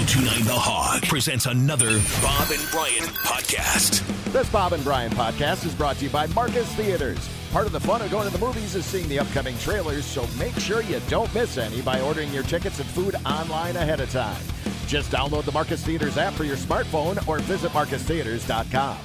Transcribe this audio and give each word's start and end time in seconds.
1029 0.00 0.46
The 0.46 0.58
Hog 0.58 1.02
presents 1.02 1.44
another 1.44 2.00
Bob 2.22 2.50
and 2.50 2.70
Brian 2.70 3.04
podcast. 3.20 4.00
This 4.32 4.48
Bob 4.48 4.72
and 4.72 4.82
Brian 4.82 5.12
podcast 5.12 5.66
is 5.66 5.74
brought 5.74 5.96
to 5.96 6.04
you 6.04 6.10
by 6.10 6.26
Marcus 6.28 6.66
Theaters. 6.74 7.28
Part 7.52 7.66
of 7.66 7.72
the 7.72 7.80
fun 7.80 8.00
of 8.00 8.10
going 8.10 8.26
to 8.26 8.32
the 8.32 8.42
movies 8.42 8.74
is 8.74 8.86
seeing 8.86 9.06
the 9.10 9.18
upcoming 9.18 9.58
trailers, 9.58 10.06
so 10.06 10.26
make 10.38 10.54
sure 10.58 10.80
you 10.80 11.02
don't 11.10 11.32
miss 11.34 11.58
any 11.58 11.82
by 11.82 12.00
ordering 12.00 12.32
your 12.32 12.44
tickets 12.44 12.80
and 12.80 12.88
food 12.88 13.14
online 13.26 13.76
ahead 13.76 14.00
of 14.00 14.10
time. 14.10 14.40
Just 14.86 15.10
download 15.10 15.44
the 15.44 15.52
Marcus 15.52 15.84
Theaters 15.84 16.16
app 16.16 16.32
for 16.32 16.44
your 16.44 16.56
smartphone 16.56 17.28
or 17.28 17.38
visit 17.40 17.70
marcustheaters.com. 17.72 18.96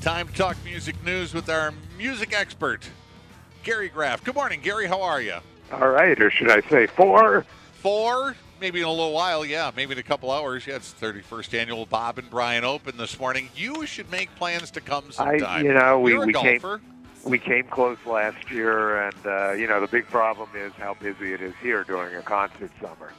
Time 0.00 0.28
to 0.28 0.32
talk 0.32 0.56
music 0.64 0.96
news 1.04 1.34
with 1.34 1.50
our 1.50 1.74
music 1.98 2.32
expert, 2.32 2.88
Gary 3.64 3.90
Graff. 3.90 4.24
Good 4.24 4.34
morning, 4.34 4.60
Gary. 4.62 4.86
How 4.86 5.02
are 5.02 5.20
you? 5.20 5.36
All 5.72 5.90
right, 5.90 6.18
or 6.18 6.30
should 6.30 6.50
I 6.50 6.62
say 6.70 6.86
four? 6.86 7.44
Four, 7.82 8.34
maybe 8.60 8.80
in 8.80 8.86
a 8.86 8.90
little 8.90 9.12
while. 9.12 9.44
Yeah, 9.44 9.70
maybe 9.74 9.92
in 9.92 9.98
a 9.98 10.02
couple 10.02 10.30
hours. 10.30 10.66
Yeah, 10.66 10.76
it's 10.76 10.92
31st 10.94 11.58
annual 11.58 11.86
Bob 11.86 12.18
and 12.18 12.28
Brian 12.30 12.64
Open 12.64 12.96
this 12.96 13.18
morning. 13.18 13.48
You 13.54 13.86
should 13.86 14.10
make 14.10 14.34
plans 14.36 14.70
to 14.72 14.80
come 14.80 15.10
sometime. 15.10 15.44
I, 15.44 15.60
you 15.60 15.74
know, 15.74 16.00
we, 16.00 16.12
You're 16.12 16.26
we 16.26 16.32
came 16.32 16.60
we 17.24 17.38
came 17.38 17.64
close 17.64 17.98
last 18.06 18.50
year, 18.50 19.02
and 19.02 19.26
uh, 19.26 19.52
you 19.52 19.66
know 19.66 19.80
the 19.80 19.86
big 19.86 20.06
problem 20.06 20.48
is 20.54 20.72
how 20.74 20.94
busy 20.94 21.32
it 21.32 21.42
is 21.42 21.54
here 21.60 21.84
during 21.84 22.14
a 22.16 22.22
concert 22.22 22.70
summer. 22.80 23.12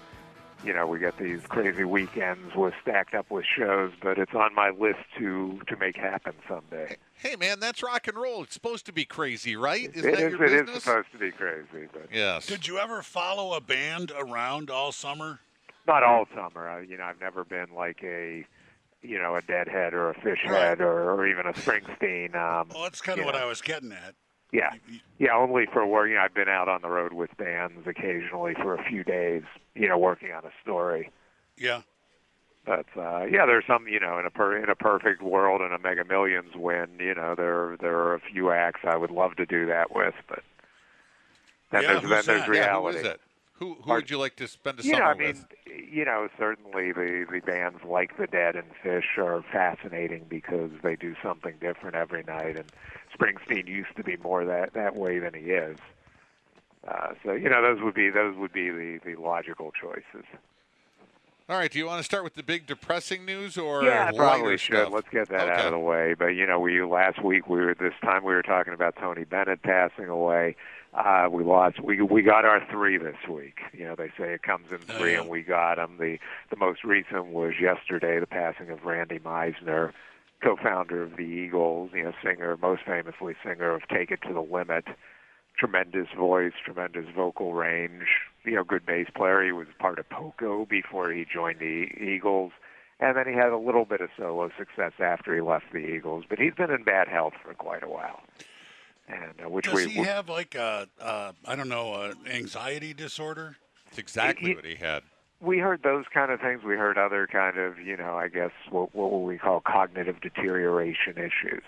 You 0.63 0.73
know, 0.73 0.86
we 0.88 0.99
get 0.99 1.18
these 1.18 1.41
crazy 1.48 1.86
weekends 1.86 2.54
with 2.54 2.73
stacked 2.81 3.13
up 3.16 3.31
with 3.31 3.45
shows, 3.45 3.94
but 4.02 4.17
it's 4.17 4.34
on 4.34 4.54
my 4.54 4.72
list 4.72 5.00
to 5.17 5.62
to 5.67 5.77
make 5.77 5.95
happen 5.95 6.34
someday. 6.50 6.98
Hey, 7.13 7.36
man, 7.38 7.59
that's 7.62 7.81
rock 7.81 8.08
and 8.09 8.17
roll. 8.17 8.44
It's 8.44 8.54
supposed 8.55 8.86
to 8.88 8.91
be 8.94 9.05
crazy, 9.05 9.55
right? 9.55 9.90
Isn't 9.95 10.09
It 10.09 10.17
that 10.17 10.26
is 10.26 10.31
your 10.34 10.44
it 10.44 10.52
is 10.53 10.62
business? 10.64 10.84
supposed 10.84 11.12
to 11.14 11.17
be 11.17 11.31
crazy, 11.31 11.88
but 11.94 12.08
yes. 12.14 12.45
Did 12.45 12.67
you 12.67 12.77
ever 12.77 13.02
follow 13.02 13.53
a 13.55 13.62
band 13.62 14.12
around 14.17 14.70
all 14.70 14.91
summer? 14.91 15.40
not 15.88 16.03
all 16.03 16.27
summer. 16.36 16.70
Uh, 16.70 16.80
you 16.81 16.98
know, 16.98 17.03
I've 17.05 17.20
never 17.20 17.44
been 17.45 17.67
like 17.73 18.03
a 18.03 18.45
you 19.02 19.17
know 19.17 19.36
a 19.38 19.41
Deadhead 19.41 19.94
or 19.94 20.09
a 20.12 20.16
Phishhead 20.16 20.81
or, 20.81 21.12
or 21.14 21.25
even 21.25 21.45
a 21.47 21.53
Springsteen. 21.53 22.36
Um, 22.36 22.67
Well, 22.73 22.84
that's 22.84 23.02
kind 23.02 23.17
of 23.17 23.25
Yeah. 23.25 23.31
what 23.31 23.41
I 23.41 23.45
was 23.45 23.62
getting 23.62 23.91
at. 23.94 24.14
Yeah, 24.52 24.72
yeah, 25.19 25.36
only 25.36 25.67
for 25.72 25.86
work. 25.86 26.09
You 26.09 26.16
know, 26.16 26.22
I've 26.22 26.33
been 26.33 26.50
out 26.50 26.67
on 26.67 26.81
the 26.81 26.89
road 26.89 27.14
with 27.14 27.30
bands 27.38 27.86
occasionally 27.86 28.56
for 28.56 28.73
a 28.73 28.83
few 28.83 29.03
days. 29.03 29.44
You 29.75 29.88
know, 29.88 29.97
working 29.97 30.31
on 30.31 30.44
a 30.44 30.52
story. 30.64 31.11
Yeah. 31.58 31.81
But 32.66 32.86
uh, 32.97 33.25
yeah, 33.25 33.45
there's 33.45 33.66
some. 33.67 33.88
You 33.88 34.00
know, 34.00 34.17
in 34.19 34.25
a 34.25 34.30
per, 34.31 34.58
in 34.58 34.69
a 34.69 34.75
perfect 34.75 35.22
world 35.22 35.61
and 35.61 35.73
a 35.73 35.80
Mega 35.80 36.03
Millions 36.03 36.56
win, 36.56 36.88
you 37.00 37.14
know, 37.16 37.36
there 37.36 37.78
there 37.80 37.97
are 38.00 38.16
a 38.16 38.19
few 38.19 38.52
acts 38.52 38.81
I 38.83 38.97
would 38.97 39.11
love 39.11 39.36
to 39.36 39.45
do 39.45 39.66
that 39.67 39.94
with, 39.95 40.16
but 40.28 40.44
then 41.72 41.84
Yeah, 41.84 42.00
there's 42.00 42.02
then 42.02 42.09
there's 42.09 42.25
that? 42.25 42.36
yeah, 42.38 42.44
who 42.45 42.52
reality. 42.52 43.00
it? 43.00 43.22
Who, 43.60 43.74
who 43.74 43.76
Pardon? 43.76 43.96
would 43.96 44.10
you 44.10 44.18
like 44.18 44.36
to 44.38 44.48
spend 44.48 44.80
a 44.80 44.84
summer 44.84 45.00
know, 45.00 45.06
I 45.06 45.14
mean, 45.16 45.28
with? 45.28 45.46
you 45.92 46.06
know, 46.06 46.30
certainly 46.38 46.94
the 46.94 47.26
the 47.30 47.42
bands 47.42 47.80
like 47.86 48.18
the 48.18 48.26
Dead 48.26 48.56
and 48.56 48.68
Phish 48.84 49.18
are 49.18 49.44
fascinating 49.52 50.26
because 50.30 50.72
they 50.82 50.96
do 50.96 51.14
something 51.22 51.56
different 51.60 51.96
every 51.96 52.24
night, 52.24 52.56
and 52.56 52.72
Springsteen 53.14 53.68
used 53.68 53.96
to 53.98 54.04
be 54.04 54.16
more 54.18 54.46
that 54.46 54.74
that 54.74 54.96
way 54.96 55.20
than 55.20 55.34
he 55.34 55.52
is. 55.52 55.78
Uh, 56.88 57.10
so 57.26 57.34
you 57.34 57.50
know, 57.50 57.62
those 57.62 57.84
would 57.84 57.96
be 57.96 58.10
those 58.10 58.38
would 58.38 58.54
be 58.54 58.70
the 58.70 59.00
the 59.06 59.16
logical 59.16 59.72
choices. 59.72 60.26
All 61.50 61.58
right, 61.58 61.72
do 61.72 61.80
you 61.80 61.88
want 61.88 61.98
to 61.98 62.04
start 62.04 62.24
with 62.24 62.36
the 62.36 62.44
big 62.44 62.68
depressing 62.68 63.26
news 63.26 63.58
or 63.58 63.84
yeah, 63.84 64.12
probably 64.12 64.56
should. 64.56 64.76
stuff? 64.76 64.94
Let's 64.94 65.10
get 65.10 65.30
that 65.30 65.50
out 65.50 65.66
of 65.66 65.72
the 65.72 65.80
way. 65.80 66.14
But 66.14 66.28
you 66.28 66.46
know, 66.46 66.60
we 66.60 66.82
last 66.84 67.24
week 67.24 67.50
we 67.50 67.60
were 67.60 67.74
this 67.74 67.94
time 68.02 68.24
we 68.24 68.34
were 68.34 68.44
talking 68.44 68.74
about 68.74 68.96
Tony 68.98 69.24
Bennett 69.26 69.64
passing 69.64 70.06
away. 70.06 70.56
Uh, 70.94 71.28
we 71.32 71.44
lost. 71.44 71.80
We 71.80 72.02
we 72.02 72.22
got 72.23 72.45
our 72.45 72.66
three 72.72 72.98
this 72.98 73.16
week. 73.30 73.59
You 73.73 73.86
know, 73.86 73.95
they 73.95 74.08
say 74.18 74.34
it 74.34 74.42
comes 74.42 74.72
in 74.72 74.80
Oh, 74.90 74.98
three, 74.98 75.14
yeah. 75.14 75.22
and 75.22 75.30
we 75.30 75.44
got 75.44 75.76
them. 75.76 75.98
The 76.00 76.18
the 76.50 76.56
most 76.58 76.84
recent 76.84 77.28
was 77.28 77.54
yesterday, 77.62 78.20
the 78.20 78.26
passing 78.28 78.70
of 78.72 78.84
Randy 78.84 79.20
Meisner, 79.20 79.92
co-founder 80.44 81.04
of 81.04 81.16
the 81.16 81.23
Eagles. 81.23 81.92
You 81.94 82.06
know, 82.06 82.14
singer, 82.23 82.58
most 82.58 82.81
famously 82.86 83.36
singer 83.46 83.72
of 83.76 83.88
Take 83.88 84.09
It 84.12 84.22
to 84.28 84.34
the 84.34 84.42
Limit. 84.42 84.86
Tremendous 85.58 86.08
voice, 86.18 86.53
tremendous 86.63 87.06
vocal 87.16 87.53
range. 87.53 88.08
You 88.44 88.56
know, 88.56 88.63
good 88.63 88.86
bass 88.86 89.08
player. 89.16 89.44
He 89.44 89.52
was 89.52 89.68
part 89.78 90.00
of 90.00 90.09
Poco 90.09 90.66
before 90.66 91.12
he 91.12 91.25
joined 91.31 91.59
the 91.59 91.88
Eagles. 92.02 92.52
And 93.02 93.16
then 93.16 93.28
he 93.28 93.34
had 93.34 93.50
a 93.52 93.58
little 93.58 93.86
bit 93.86 94.02
of 94.02 94.09
solo 94.18 94.50
success 94.58 94.94
after 95.00 95.36
he 95.36 95.40
left 95.42 95.66
the 95.72 95.78
Eagles, 95.80 96.25
but 96.30 96.38
he's 96.40 96.53
been 96.53 96.69
in 96.72 96.84
bad 96.84 97.08
health 97.08 97.34
for 97.42 97.53
quite 97.53 97.84
a 97.84 97.88
while. 97.88 98.22
And 99.09 99.34
uh, 99.44 99.50
which 99.50 99.66
Does 99.66 99.74
we 99.74 99.90
he 99.90 100.03
have 100.03 100.30
like 100.30 100.56
a, 100.56 100.88
uh, 101.02 101.31
I 101.46 101.56
don't 101.56 101.68
know, 101.70 101.94
a 101.94 102.14
anxiety 102.31 102.94
disorder? 102.94 103.58
It's 103.88 103.97
exactly 103.97 104.50
He- 104.50 104.56
what 104.56 104.66
he 104.66 104.75
had. 104.75 105.02
we 105.42 105.58
heard 105.59 105.81
those 105.84 106.06
kind 106.14 106.31
of 106.31 106.40
things. 106.40 106.64
We 106.64 106.75
heard 106.75 106.97
other 106.97 107.25
kind 107.28 107.58
of, 107.58 107.80
you 107.80 107.98
know, 107.98 108.18
I 108.18 108.28
guess 108.28 108.52
what 108.69 108.94
what 108.94 109.12
would 109.12 109.25
we 109.25 109.38
call 109.38 109.62
cognitive 109.62 110.22
deterioration 110.22 111.14
issues, 111.18 111.64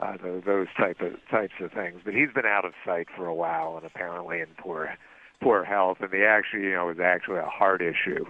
uh, 0.00 0.16
those, 0.22 0.44
those 0.44 0.68
type 0.78 1.00
of 1.00 1.14
types 1.30 1.54
of 1.60 1.72
things. 1.72 2.00
But 2.04 2.14
he's 2.14 2.32
been 2.34 2.46
out 2.46 2.64
of 2.64 2.72
sight 2.86 3.08
for 3.14 3.26
a 3.26 3.34
while, 3.34 3.76
and 3.76 3.84
apparently 3.84 4.40
in 4.40 4.48
poor 4.56 4.96
poor 5.42 5.64
health. 5.64 5.98
And 6.00 6.10
the 6.10 6.24
actually, 6.24 6.62
you 6.62 6.70
know, 6.74 6.84
it 6.88 6.96
was 6.96 7.00
actually 7.04 7.38
a 7.40 7.44
heart 7.46 7.82
issue 7.82 8.24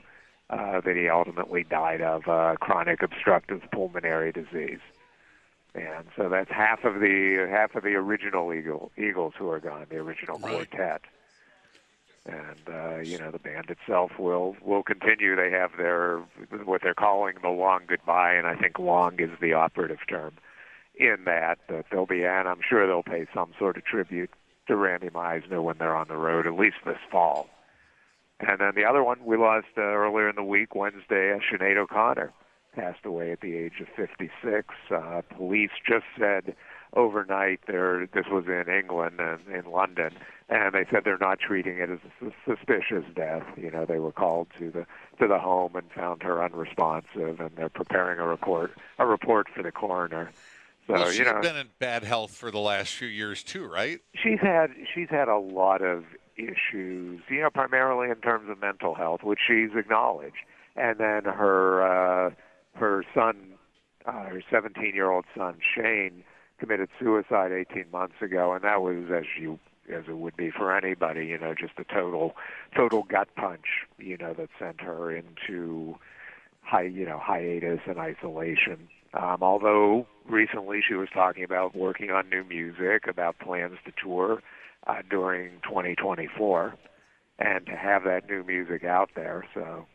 uh, 0.50 0.81
that 0.81 0.97
he 0.97 1.08
ultimately 1.08 1.62
died 1.64 2.00
of, 2.00 2.26
uh, 2.26 2.56
chronic 2.60 3.02
obstructive 3.02 3.60
pulmonary 3.72 4.32
disease. 4.32 4.81
And 5.74 6.06
so 6.16 6.28
that's 6.28 6.50
half 6.50 6.84
of 6.84 7.00
the 7.00 7.46
half 7.50 7.74
of 7.74 7.82
the 7.82 7.94
original 7.94 8.52
Eagle, 8.52 8.92
Eagles 8.98 9.32
who 9.38 9.48
are 9.48 9.60
gone, 9.60 9.86
the 9.88 9.96
original 9.96 10.38
Right. 10.38 10.68
quartet 10.70 11.02
and 12.24 12.68
uh, 12.68 12.98
you 12.98 13.18
know 13.18 13.30
the 13.30 13.38
band 13.38 13.70
itself 13.70 14.12
will 14.18 14.56
will 14.62 14.82
continue. 14.82 15.34
They 15.34 15.50
have 15.50 15.72
their 15.76 16.18
what 16.64 16.82
they're 16.82 16.94
calling 16.94 17.36
the 17.42 17.48
long 17.48 17.82
goodbye, 17.86 18.34
and 18.34 18.46
I 18.46 18.54
think 18.54 18.78
long 18.78 19.18
is 19.18 19.30
the 19.40 19.54
operative 19.54 19.98
term 20.08 20.34
in 20.94 21.24
that 21.24 21.58
that 21.68 21.86
they'll 21.90 22.06
be 22.06 22.24
and 22.24 22.48
I'm 22.48 22.60
sure 22.66 22.86
they'll 22.86 23.02
pay 23.02 23.26
some 23.34 23.52
sort 23.58 23.76
of 23.76 23.84
tribute 23.84 24.30
to 24.68 24.76
Randy 24.76 25.08
Meisner 25.08 25.62
when 25.62 25.78
they're 25.78 25.96
on 25.96 26.08
the 26.08 26.16
road, 26.16 26.46
at 26.46 26.54
least 26.54 26.76
this 26.86 26.98
fall. 27.10 27.48
And 28.38 28.60
then 28.60 28.72
the 28.76 28.84
other 28.84 29.02
one 29.02 29.24
we 29.24 29.36
lost 29.36 29.66
uh, 29.76 29.82
earlier 29.82 30.28
in 30.28 30.36
the 30.36 30.42
week, 30.42 30.74
Wednesday, 30.74 31.32
uh, 31.32 31.38
Sinead 31.50 31.76
O'Connor 31.76 32.32
passed 32.74 33.04
away 33.04 33.32
at 33.32 33.40
the 33.40 33.56
age 33.56 33.80
of 33.80 33.88
56. 33.96 34.68
Uh, 34.90 35.22
police 35.36 35.70
just 35.86 36.04
said 36.18 36.54
overnight 36.94 37.60
there 37.66 38.06
this 38.12 38.26
was 38.30 38.44
in 38.46 38.72
England 38.72 39.18
and 39.18 39.40
in 39.48 39.70
London 39.70 40.10
and 40.50 40.74
they 40.74 40.84
said 40.90 41.04
they're 41.04 41.16
not 41.16 41.38
treating 41.40 41.78
it 41.78 41.88
as 41.88 41.98
a 42.20 42.30
suspicious 42.44 43.04
death 43.16 43.44
you 43.56 43.70
know 43.70 43.86
they 43.86 43.98
were 43.98 44.12
called 44.12 44.46
to 44.58 44.70
the 44.70 44.84
to 45.18 45.26
the 45.26 45.38
home 45.38 45.74
and 45.74 45.90
found 45.92 46.22
her 46.22 46.44
unresponsive 46.44 47.40
and 47.40 47.50
they're 47.56 47.70
preparing 47.70 48.18
a 48.18 48.26
report 48.26 48.72
a 48.98 49.06
report 49.06 49.46
for 49.56 49.62
the 49.62 49.72
coroner 49.72 50.30
so 50.86 50.92
well, 50.92 51.10
you 51.10 51.24
know 51.24 51.40
been 51.40 51.56
in 51.56 51.70
bad 51.78 52.04
health 52.04 52.32
for 52.32 52.50
the 52.50 52.58
last 52.58 52.92
few 52.92 53.08
years 53.08 53.42
too, 53.42 53.64
right? 53.64 54.00
she's 54.22 54.40
had 54.40 54.68
she's 54.94 55.08
had 55.08 55.28
a 55.28 55.38
lot 55.38 55.80
of 55.80 56.04
issues, 56.36 57.20
you 57.28 57.40
know, 57.40 57.50
primarily 57.50 58.10
in 58.10 58.16
terms 58.16 58.48
of 58.50 58.60
mental 58.60 58.94
health, 58.94 59.22
which 59.22 59.40
she's 59.46 59.70
acknowledged. 59.76 60.36
And 60.76 60.98
then 60.98 61.24
her 61.24 61.82
uh, 61.82 62.30
her 62.74 63.04
son, 63.14 63.36
uh, 64.06 64.24
her 64.24 64.42
17 64.50 64.94
year 64.94 65.10
old 65.10 65.24
son 65.36 65.58
Shane, 65.74 66.24
committed 66.58 66.88
suicide 66.98 67.52
18 67.52 67.90
months 67.90 68.14
ago, 68.20 68.52
and 68.52 68.62
that 68.64 68.82
was 68.82 69.10
as 69.14 69.24
you 69.40 69.58
as 69.92 70.04
it 70.08 70.16
would 70.16 70.36
be 70.36 70.50
for 70.50 70.76
anybody, 70.76 71.26
you 71.26 71.38
know, 71.38 71.54
just 71.54 71.72
a 71.78 71.84
total 71.84 72.34
total 72.76 73.02
gut 73.02 73.28
punch, 73.36 73.86
you 73.98 74.16
know, 74.16 74.32
that 74.34 74.48
sent 74.58 74.80
her 74.80 75.14
into 75.14 75.96
high, 76.62 76.82
you 76.82 77.04
know, 77.04 77.18
hiatus 77.18 77.80
and 77.86 77.98
isolation. 77.98 78.88
Um, 79.14 79.38
although 79.42 80.06
recently 80.28 80.80
she 80.86 80.94
was 80.94 81.08
talking 81.12 81.44
about 81.44 81.76
working 81.76 82.10
on 82.10 82.30
new 82.30 82.44
music, 82.44 83.06
about 83.06 83.38
plans 83.38 83.78
to 83.84 83.92
tour 84.02 84.42
uh, 84.86 85.02
during 85.10 85.50
2024, 85.64 86.74
and 87.38 87.66
to 87.66 87.76
have 87.76 88.04
that 88.04 88.28
new 88.28 88.42
music 88.44 88.84
out 88.84 89.10
there. 89.14 89.44
So, 89.52 89.86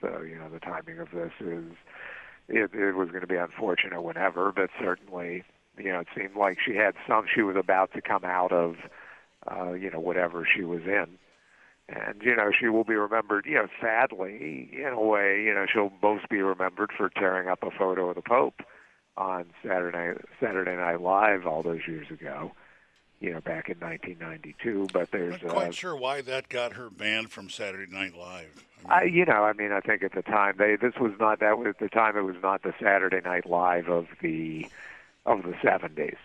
so 0.00 0.22
you 0.22 0.36
know, 0.38 0.50
the 0.50 0.58
timing 0.60 0.98
of 0.98 1.08
this 1.12 1.32
is 1.40 1.64
it, 2.48 2.70
it 2.74 2.96
was 2.96 3.08
going 3.08 3.22
to 3.22 3.26
be 3.26 3.36
unfortunate 3.36 4.02
whenever, 4.02 4.52
but 4.52 4.70
certainly, 4.80 5.42
you 5.78 5.92
know, 5.92 6.00
it 6.00 6.08
seemed 6.16 6.36
like 6.36 6.58
she 6.64 6.76
had 6.76 6.94
some. 7.06 7.26
She 7.32 7.42
was 7.42 7.56
about 7.56 7.92
to 7.94 8.00
come 8.00 8.24
out 8.24 8.52
of, 8.52 8.76
uh, 9.50 9.72
you 9.72 9.90
know, 9.90 10.00
whatever 10.00 10.46
she 10.46 10.62
was 10.62 10.82
in. 10.84 11.18
And 11.88 12.20
you 12.20 12.34
know 12.34 12.50
she 12.58 12.66
will 12.66 12.82
be 12.82 12.96
remembered. 12.96 13.46
You 13.46 13.54
know, 13.54 13.68
sadly, 13.80 14.70
in 14.72 14.92
a 14.92 15.00
way, 15.00 15.40
you 15.40 15.54
know 15.54 15.66
she'll 15.72 15.92
most 16.02 16.28
be 16.28 16.40
remembered 16.42 16.90
for 16.96 17.08
tearing 17.10 17.48
up 17.48 17.62
a 17.62 17.70
photo 17.70 18.08
of 18.08 18.16
the 18.16 18.22
Pope 18.22 18.62
on 19.16 19.46
Saturday 19.64 20.20
Saturday 20.40 20.74
Night 20.74 21.00
Live 21.00 21.46
all 21.46 21.62
those 21.62 21.82
years 21.86 22.10
ago. 22.10 22.50
You 23.20 23.32
know, 23.32 23.40
back 23.40 23.68
in 23.68 23.78
1992. 23.78 24.88
But 24.92 25.10
there's, 25.10 25.42
Not 25.42 25.50
uh, 25.50 25.54
quite 25.54 25.74
sure 25.74 25.96
why 25.96 26.20
that 26.22 26.48
got 26.48 26.74
her 26.74 26.90
banned 26.90 27.30
from 27.30 27.48
Saturday 27.48 27.90
Night 27.90 28.14
Live. 28.16 28.64
I, 28.88 29.04
you 29.04 29.24
know, 29.24 29.44
I 29.44 29.52
mean, 29.52 29.72
I 29.72 29.80
think 29.80 30.02
at 30.02 30.12
the 30.12 30.22
time 30.22 30.56
they 30.58 30.76
this 30.76 30.94
was 31.00 31.12
not 31.18 31.40
that 31.40 31.58
was 31.58 31.68
at 31.68 31.78
the 31.78 31.88
time 31.88 32.16
it 32.16 32.22
was 32.22 32.36
not 32.42 32.62
the 32.62 32.74
Saturday 32.80 33.20
Night 33.24 33.46
Live 33.46 33.88
of 33.88 34.06
the 34.20 34.66
of 35.24 35.42
the 35.42 35.52
70s. 35.52 36.16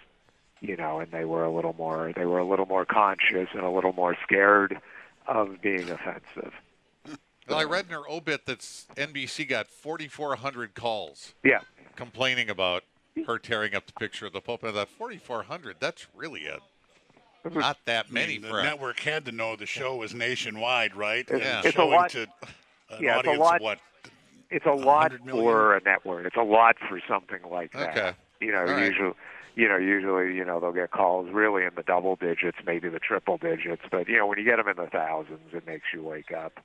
You 0.60 0.78
know, 0.78 1.00
and 1.00 1.12
they 1.12 1.26
were 1.26 1.44
a 1.44 1.52
little 1.52 1.74
more 1.74 2.12
they 2.16 2.26
were 2.26 2.40
a 2.40 2.46
little 2.46 2.68
more 2.68 2.86
conscious 2.86 3.48
and 3.54 3.64
a 3.64 3.70
little 3.70 3.94
more 3.94 4.16
scared 4.24 4.80
of 5.28 5.62
being 5.62 5.90
offensive. 5.90 6.54
Well, 7.50 7.58
I 7.58 7.64
read 7.64 7.86
in 7.86 7.92
her 7.92 8.08
obit 8.08 8.46
that 8.46 8.60
NBC 8.60 9.50
got 9.50 9.68
4,400 9.68 10.74
calls 10.76 11.34
Yeah, 11.44 11.62
complaining 11.96 12.50
about 12.50 12.84
her 13.26 13.40
tearing 13.40 13.76
up 13.76 13.88
the 13.88 13.94
picture 13.94 14.26
of 14.28 14.32
the 14.32 14.40
Pope. 14.40 14.64
And 14.64 14.72
I 14.72 14.74
thought 14.74 14.90
4,400. 14.90 15.78
That's 15.80 16.08
really 16.16 16.46
a 16.46 16.60
not 17.50 17.78
that 17.86 18.06
I 18.10 18.14
many 18.14 18.34
mean, 18.34 18.42
for 18.44 18.48
the 18.58 18.60
a- 18.60 18.64
network 18.64 19.00
had 19.00 19.26
to 19.26 19.32
know 19.32 19.56
the 19.56 19.66
show 19.66 19.96
was 19.98 20.14
nationwide, 20.14 20.96
right? 20.96 21.30
It's- 21.30 21.42
And 21.42 21.66
it's 21.66 21.78
a 21.78 21.84
lot- 21.84 22.10
to 22.12 22.22
an 22.24 22.28
yeah, 23.00 23.20
it's 23.20 23.28
a 23.28 23.32
lot- 23.32 23.56
of 23.58 23.62
what? 23.62 23.80
it's 24.50 24.66
a 24.66 24.70
lot 24.72 25.12
100 25.12 25.26
million? 25.26 25.44
for 25.46 25.76
a 25.76 25.82
network. 25.82 26.26
It's 26.26 26.36
a 26.36 26.44
lot 26.44 26.78
for 26.90 27.00
something 27.08 27.40
like 27.50 27.72
that. 27.74 27.98
Okay. 27.98 28.14
You 28.42 28.52
know, 28.52 28.60
All 28.62 28.66
right. 28.66 28.86
usually, 28.88 29.14
you 29.56 29.68
know, 29.68 29.78
usually, 29.78 30.36
you 30.36 30.44
know, 30.44 30.60
they'll 30.60 30.72
get 30.72 30.92
calls 30.92 31.30
really 31.32 31.64
in 31.64 31.72
the 31.76 31.84
double 31.84 32.16
digits, 32.16 32.58
maybe 32.66 32.90
the 32.90 33.00
triple 33.00 33.38
digits. 33.38 33.84
But 33.90 34.08
you 34.10 34.18
know, 34.18 34.28
when 34.28 34.38
you 34.40 34.46
get 34.46 34.58
them 34.58 34.68
in 34.68 34.78
the 34.78 34.88
thousands, 34.90 35.54
it 35.54 35.66
makes 35.66 35.86
you 35.94 36.02
wake 36.04 36.32
up. 36.32 36.60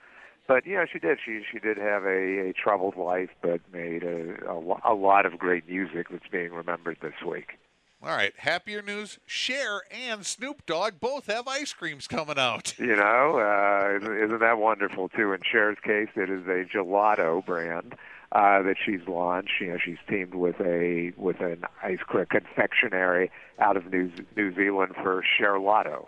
But 0.49 0.64
you 0.67 0.76
know, 0.76 0.87
she 0.90 0.99
did. 1.00 1.19
She 1.25 1.43
she 1.50 1.58
did 1.58 1.76
have 1.76 2.05
a, 2.05 2.49
a 2.49 2.52
troubled 2.52 2.96
life, 2.96 3.31
but 3.43 3.61
made 3.73 4.05
a, 4.05 4.37
a 4.49 4.93
a 4.93 4.94
lot 4.94 5.26
of 5.26 5.38
great 5.38 5.69
music 5.69 6.08
that's 6.11 6.28
being 6.31 6.52
remembered 6.52 6.99
this 7.02 7.20
week. 7.26 7.58
All 8.02 8.10
right. 8.10 8.32
Happier 8.37 8.82
news. 8.82 9.19
Cher 9.26 9.82
and 9.90 10.25
Snoop 10.25 10.64
Dogg 10.66 10.94
both 11.00 11.26
have 11.26 11.48
ice 11.48 11.72
creams 11.72 12.06
coming 12.06 12.38
out. 12.38 12.78
You 12.78 12.94
know, 12.94 13.38
uh, 13.40 13.96
isn't 13.96 14.16
isn't 14.25 14.40
that 14.40 14.58
wonderful 14.58 15.08
too? 15.08 15.32
In 15.32 15.40
Cher's 15.43 15.78
case, 15.82 16.08
it 16.14 16.31
is 16.31 16.46
a 16.46 16.64
gelato 16.64 17.44
brand 17.44 17.94
uh, 18.32 18.62
that 18.62 18.76
she's 18.84 19.00
launched. 19.08 19.52
You 19.60 19.72
know, 19.72 19.78
she's 19.82 19.98
teamed 20.08 20.34
with 20.34 20.60
a 20.60 21.12
with 21.16 21.40
an 21.40 21.64
ice 21.82 22.00
cream 22.06 22.26
confectionery 22.26 23.31
out 23.58 23.76
of 23.76 23.90
New 23.90 24.12
New 24.37 24.54
Zealand 24.54 24.94
for 25.02 25.25
Cherlato. 25.40 26.06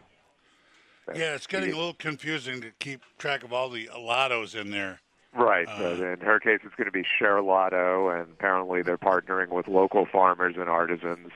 Yeah, 1.15 1.35
it's 1.35 1.47
getting 1.47 1.73
a 1.73 1.77
little 1.77 1.95
confusing 1.95 2.61
to 2.61 2.71
keep 2.79 3.01
track 3.17 3.43
of 3.43 3.53
all 3.53 3.71
the 3.71 3.89
lottos 3.97 4.55
in 4.55 4.71
there. 4.71 5.01
Right. 5.35 5.67
but 5.67 6.01
in 6.01 6.21
her 6.21 6.41
case, 6.41 6.61
it's 6.65 6.75
going 6.75 6.87
to 6.87 6.93
be 6.93 7.05
Cherlato, 7.21 8.15
and 8.15 8.31
apparently 8.33 8.83
they're 8.83 8.99
partnering 8.99 9.49
with 9.49 9.69
local 9.69 10.07
farmers 10.11 10.57
and 10.59 10.69
artisans 10.69 11.31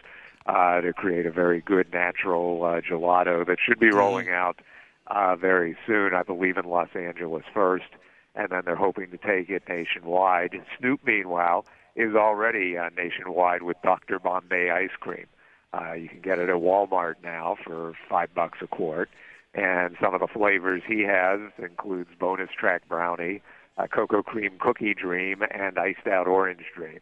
uh, 0.47 0.81
to 0.81 0.93
create 0.93 1.27
a 1.27 1.31
very 1.31 1.61
good 1.61 1.93
natural 1.93 2.65
uh, 2.65 2.81
gelato 2.81 3.47
that 3.47 3.59
should 3.65 3.79
be 3.79 3.91
rolling 3.91 4.29
out 4.29 4.61
uh, 5.09 5.37
very 5.37 5.77
soon, 5.87 6.15
I 6.15 6.23
believe, 6.23 6.57
in 6.57 6.65
Los 6.65 6.89
Angeles 6.95 7.45
first, 7.53 7.89
and 8.35 8.49
then 8.51 8.63
they're 8.65 8.77
hoping 8.77 9.11
to 9.11 9.19
take 9.19 9.51
it 9.51 9.63
nationwide. 9.69 10.53
Snoop, 10.79 11.01
meanwhile, 11.05 11.67
is 11.95 12.15
already 12.15 12.77
uh, 12.77 12.89
nationwide 12.97 13.63
with 13.63 13.77
Dr. 13.83 14.19
Bombay 14.19 14.71
ice 14.71 14.97
cream. 14.99 15.27
Uh, 15.75 15.93
you 15.95 16.09
can 16.09 16.21
get 16.21 16.39
it 16.39 16.49
at 16.49 16.57
Walmart 16.57 17.15
now 17.23 17.57
for 17.65 17.95
five 18.09 18.35
bucks 18.35 18.59
a 18.63 18.67
quart, 18.67 19.09
and 19.55 19.97
some 20.01 20.15
of 20.15 20.21
the 20.21 20.27
flavors 20.27 20.83
he 20.87 21.03
has 21.03 21.41
includes 21.59 22.11
bonus 22.19 22.51
track 22.59 22.83
brownie, 22.89 23.43
uh, 23.79 23.87
cocoa 23.87 24.23
cream 24.23 24.53
cookie 24.61 24.95
dream, 24.95 25.43
and 25.51 25.79
iced 25.79 26.07
out 26.07 26.27
orange 26.27 26.65
dream. 26.75 27.01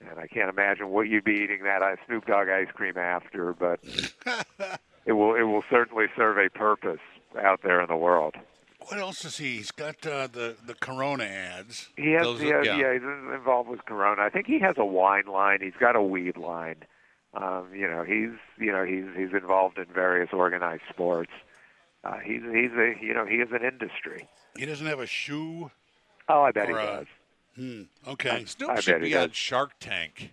And 0.00 0.18
I 0.18 0.26
can't 0.26 0.50
imagine 0.50 0.90
what 0.90 1.08
you'd 1.08 1.24
be 1.24 1.32
eating 1.32 1.62
that 1.64 1.82
uh, 1.82 1.96
Snoop 2.06 2.26
Dogg 2.26 2.48
ice 2.48 2.68
cream 2.74 2.96
after, 2.98 3.52
but 3.54 3.80
it 5.06 5.12
will 5.12 5.34
it 5.34 5.42
will 5.42 5.64
certainly 5.70 6.06
serve 6.16 6.38
a 6.38 6.50
purpose 6.50 7.00
out 7.42 7.60
there 7.62 7.80
in 7.80 7.88
the 7.88 7.96
world. 7.96 8.34
What 8.88 9.00
else 9.00 9.22
does 9.22 9.38
he? 9.38 9.56
He's 9.56 9.70
got 9.70 10.06
uh, 10.06 10.26
the 10.26 10.56
the 10.66 10.74
Corona 10.74 11.24
ads. 11.24 11.88
He 11.96 12.12
has, 12.12 12.22
Those 12.24 12.40
he 12.40 12.52
are- 12.52 12.64
yeah. 12.64 12.76
yeah. 12.76 12.92
he's 12.92 13.02
involved 13.34 13.70
with 13.70 13.84
Corona. 13.86 14.22
I 14.22 14.28
think 14.28 14.46
he 14.46 14.58
has 14.60 14.74
a 14.76 14.84
wine 14.84 15.26
line. 15.26 15.60
He's 15.62 15.72
got 15.80 15.96
a 15.96 16.02
weed 16.02 16.36
line. 16.36 16.84
Um, 17.32 17.68
you 17.74 17.88
know, 17.88 18.04
he's 18.04 18.36
you 18.58 18.70
know 18.72 18.84
he's 18.84 19.06
he's 19.16 19.32
involved 19.32 19.78
in 19.78 19.86
various 19.86 20.30
organized 20.32 20.82
sports. 20.90 21.32
Uh, 22.04 22.18
he's 22.22 22.42
he's 22.42 22.72
a 22.72 22.94
you 23.00 23.14
know 23.14 23.24
he 23.24 23.36
is 23.36 23.48
an 23.52 23.64
industry. 23.64 24.28
He 24.58 24.66
doesn't 24.66 24.86
have 24.86 25.00
a 25.00 25.06
shoe. 25.06 25.70
Oh, 26.28 26.42
I 26.42 26.52
bet 26.52 26.68
he 26.68 26.74
Or, 26.74 26.78
uh, 26.80 26.96
does. 26.98 27.06
Hmm. 27.56 27.82
Okay, 28.08 28.44
Snoop 28.46 28.70
I 28.70 28.80
should 28.80 29.02
he 29.02 29.10
be 29.10 29.16
on. 29.16 29.30
Shark 29.30 29.72
Tank. 29.80 30.32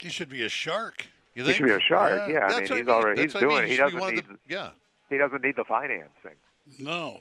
he 0.00 0.08
should 0.08 0.28
be 0.28 0.44
a 0.44 0.48
shark. 0.48 1.06
You 1.34 1.44
He 1.44 1.52
should 1.52 1.66
be 1.66 1.72
a 1.72 1.80
shark. 1.80 2.28
Yeah, 2.28 2.40
I 2.40 2.48
mean 2.48 2.54
what 2.54 2.62
he's 2.62 2.70
mean. 2.70 2.88
already 2.88 3.22
he's 3.22 3.34
what 3.34 3.44
I 3.44 3.46
doing. 3.46 3.60
mean. 3.62 3.68
He 3.68 3.76
should 3.76 3.92
doesn't 3.92 4.14
need 4.14 4.24
the- 4.26 4.38
yeah. 4.48 4.70
he 5.08 5.18
doesn't 5.18 5.42
need 5.42 5.56
the 5.56 5.64
financing. 5.64 6.34
No. 6.78 7.20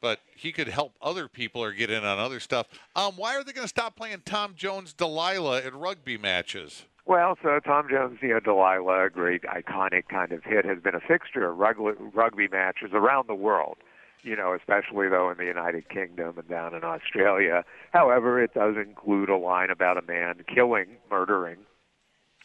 but 0.00 0.20
he 0.36 0.52
could 0.52 0.68
help 0.68 0.94
other 1.00 1.28
people 1.28 1.62
or 1.62 1.72
get 1.72 1.88
in 1.90 2.04
on 2.04 2.18
other 2.18 2.40
stuff. 2.40 2.66
Um, 2.96 3.12
why 3.16 3.36
are 3.36 3.44
they 3.44 3.52
going 3.52 3.64
to 3.64 3.68
stop 3.68 3.96
playing 3.96 4.22
Tom 4.26 4.54
Jones 4.56 4.92
Delilah 4.92 5.62
at 5.62 5.74
rugby 5.74 6.18
matches? 6.18 6.84
Well, 7.06 7.38
so 7.42 7.58
Tom 7.60 7.86
Jones, 7.90 8.18
you 8.22 8.28
know, 8.28 8.40
Delilah, 8.40 9.06
a 9.06 9.10
great 9.10 9.42
iconic 9.44 10.08
kind 10.08 10.32
of 10.32 10.42
hit, 10.44 10.64
has 10.66 10.78
been 10.80 10.94
a 10.94 11.00
fixture 11.00 11.48
of 11.50 11.56
rugby, 11.58 11.92
rugby 12.14 12.48
matches 12.48 12.90
around 12.92 13.28
the 13.28 13.34
world. 13.34 13.76
You 14.24 14.36
know, 14.36 14.54
especially 14.54 15.08
though 15.08 15.30
in 15.30 15.36
the 15.36 15.44
United 15.44 15.88
Kingdom 15.88 16.38
and 16.38 16.48
down 16.48 16.74
in 16.74 16.82
Australia. 16.82 17.62
However, 17.92 18.42
it 18.42 18.54
does 18.54 18.74
include 18.76 19.28
a 19.28 19.36
line 19.36 19.70
about 19.70 19.98
a 19.98 20.02
man 20.02 20.44
killing, 20.52 20.96
murdering 21.10 21.58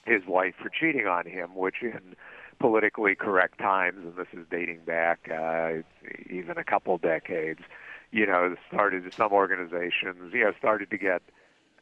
his 0.05 0.23
wife 0.27 0.55
for 0.61 0.69
cheating 0.69 1.07
on 1.07 1.25
him, 1.25 1.55
which 1.55 1.81
in 1.81 2.15
politically 2.59 3.15
correct 3.15 3.57
times, 3.59 3.99
and 4.03 4.15
this 4.17 4.27
is 4.33 4.45
dating 4.51 4.81
back 4.85 5.29
uh, 5.31 5.81
even 6.29 6.57
a 6.57 6.63
couple 6.63 6.97
decades, 6.97 7.61
you 8.11 8.25
know, 8.25 8.55
started 8.67 9.11
some 9.15 9.31
organizations, 9.31 10.33
you 10.33 10.43
know, 10.43 10.51
started 10.59 10.89
to 10.89 10.97
get 10.97 11.21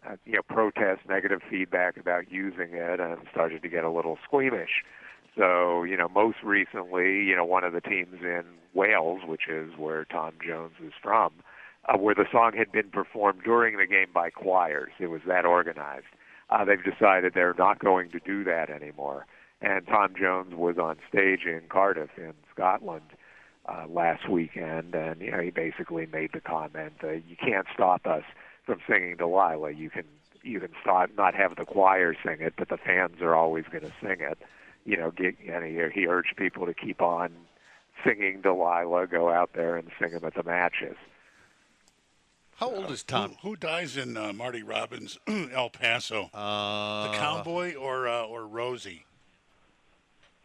uh, 0.07 0.15
you 0.25 0.33
know, 0.33 0.41
protest 0.43 1.01
negative 1.09 1.41
feedback 1.49 1.97
about 1.97 2.31
using 2.31 2.69
it 2.73 2.99
and 2.99 3.17
started 3.31 3.61
to 3.63 3.69
get 3.69 3.83
a 3.83 3.89
little 3.89 4.17
squeamish. 4.23 4.83
So, 5.37 5.83
you 5.83 5.95
know, 5.95 6.09
most 6.09 6.37
recently, 6.43 7.23
you 7.23 7.35
know, 7.35 7.45
one 7.45 7.63
of 7.63 7.73
the 7.73 7.81
teams 7.81 8.21
in 8.21 8.43
Wales, 8.73 9.21
which 9.25 9.47
is 9.47 9.71
where 9.77 10.05
Tom 10.05 10.33
Jones 10.45 10.73
is 10.83 10.93
from, 11.01 11.31
uh, 11.87 11.97
where 11.97 12.15
the 12.15 12.25
song 12.31 12.53
had 12.57 12.71
been 12.71 12.89
performed 12.89 13.43
during 13.43 13.77
the 13.77 13.85
game 13.85 14.07
by 14.13 14.31
choirs. 14.31 14.91
It 14.99 15.07
was 15.07 15.21
that 15.27 15.45
organized. 15.45 16.07
Uh, 16.49 16.65
they've 16.65 16.83
decided 16.83 17.33
they're 17.33 17.53
not 17.57 17.79
going 17.79 18.09
to 18.11 18.19
do 18.19 18.43
that 18.45 18.69
anymore. 18.69 19.25
And 19.61 19.85
Tom 19.85 20.13
Jones 20.19 20.55
was 20.55 20.77
on 20.77 20.97
stage 21.09 21.41
in 21.45 21.63
Cardiff 21.69 22.09
in 22.17 22.33
Scotland 22.53 23.11
uh, 23.67 23.85
last 23.89 24.29
weekend, 24.29 24.95
and 24.95 25.21
you 25.21 25.31
know 25.31 25.39
he 25.39 25.49
basically 25.49 26.05
made 26.05 26.31
the 26.33 26.41
comment, 26.41 26.93
uh, 27.03 27.11
"You 27.11 27.35
can't 27.35 27.67
stop 27.73 28.05
us 28.05 28.23
from 28.65 28.79
singing 28.87 29.17
Delilah. 29.17 29.71
You 29.71 29.89
can 29.89 30.03
you 30.43 30.59
can 30.59 30.69
stop 30.81 31.09
not 31.17 31.33
have 31.33 31.55
the 31.55 31.65
choir 31.65 32.15
sing 32.23 32.37
it, 32.39 32.53
but 32.55 32.69
the 32.69 32.77
fans 32.77 33.19
are 33.21 33.35
always 33.35 33.65
going 33.65 33.83
to 33.83 33.93
sing 33.99 34.17
it." 34.19 34.37
You 34.87 34.95
know, 34.95 35.11
get, 35.11 35.35
and 35.45 35.65
he, 35.65 35.73
he 35.93 36.07
urged 36.07 36.37
people 36.37 36.65
to 36.65 36.73
keep 36.73 37.01
on 37.01 37.31
singing 38.05 38.39
Delilah, 38.41 39.07
go 39.07 39.29
out 39.29 39.51
there 39.53 39.75
and 39.75 39.89
sing 39.99 40.11
them 40.11 40.23
at 40.23 40.33
the 40.33 40.43
matches. 40.43 40.95
How 42.55 42.73
old 42.73 42.89
is 42.89 43.03
Tom? 43.03 43.35
Who, 43.41 43.49
who 43.49 43.55
dies 43.57 43.97
in 43.97 44.15
uh, 44.15 44.31
Marty 44.31 44.63
Robbins' 44.63 45.19
El 45.27 45.69
Paso? 45.69 46.29
Uh, 46.33 47.11
the 47.11 47.17
cowboy 47.17 47.75
or 47.75 48.07
uh, 48.07 48.23
or 48.23 48.47
Rosie? 48.47 49.05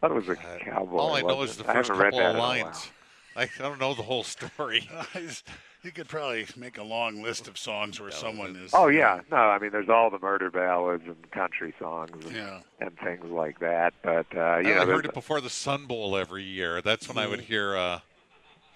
I 0.01 0.07
thought 0.09 0.17
it 0.17 0.27
was 0.27 0.29
a 0.29 0.35
cowboy. 0.35 0.97
all 0.97 1.15
I 1.15 1.21
know 1.21 1.41
is 1.43 1.55
the 1.55 1.63
first 1.63 1.89
haven't 1.89 2.03
couple 2.03 2.19
of 2.19 2.31
in 2.31 2.35
a 2.35 2.39
while. 2.39 2.63
lines. 2.65 2.91
I 3.35 3.49
don't 3.57 3.79
know 3.79 3.93
the 3.93 4.03
whole 4.03 4.23
story. 4.23 4.87
you 5.83 5.91
could 5.91 6.07
probably 6.07 6.45
make 6.55 6.77
a 6.77 6.83
long 6.83 7.21
list 7.21 7.47
of 7.47 7.57
songs 7.57 7.99
where 7.99 8.11
someone 8.11 8.55
is. 8.55 8.71
Oh 8.73 8.87
yeah, 8.87 9.21
no, 9.31 9.37
I 9.37 9.59
mean 9.59 9.71
there's 9.71 9.89
all 9.89 10.09
the 10.09 10.19
murder 10.19 10.49
ballads 10.51 11.03
and 11.05 11.31
country 11.31 11.73
songs 11.79 12.11
and, 12.25 12.35
Yeah. 12.35 12.59
and 12.79 12.97
things 12.99 13.25
like 13.25 13.59
that. 13.59 13.93
But 14.03 14.27
uh, 14.35 14.57
you 14.57 14.73
I 14.73 14.79
know, 14.79 14.85
heard 14.85 15.05
it 15.05 15.13
before 15.13 15.41
the 15.41 15.49
Sun 15.49 15.85
Bowl 15.85 16.15
every 16.15 16.43
year. 16.43 16.81
That's 16.81 17.07
when 17.07 17.17
I 17.17 17.27
would 17.27 17.41
hear 17.41 17.75
uh, 17.75 17.99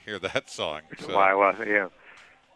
hear 0.05 0.19
that 0.19 0.49
song. 0.49 0.81
So, 0.99 1.07
Delilah, 1.07 1.55
yeah, 1.65 1.87